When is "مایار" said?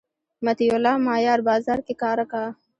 1.07-1.39